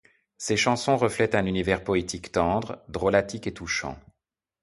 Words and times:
Ses 0.39 0.57
chansons 0.57 0.97
reflètent 0.97 1.35
un 1.35 1.45
univers 1.45 1.83
poétique 1.83 2.31
tendre, 2.31 2.81
drolatique 2.89 3.45
et 3.45 3.53
touchant. 3.53 3.99